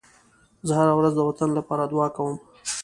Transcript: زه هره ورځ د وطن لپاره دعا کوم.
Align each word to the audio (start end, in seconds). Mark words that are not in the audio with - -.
زه 0.67 0.73
هره 0.79 0.93
ورځ 0.95 1.13
د 1.15 1.21
وطن 1.29 1.49
لپاره 1.57 1.83
دعا 1.91 2.07
کوم. 2.15 2.35